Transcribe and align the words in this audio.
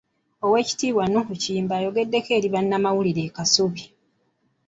Oweekitibwa 0.45 1.03
Noah 1.07 1.31
Kiyimba 1.41 1.73
ayogedeko 1.77 2.29
eri 2.37 2.47
bannamawulire 2.53 3.21
e 3.27 3.31
Kasubi. 3.35 3.83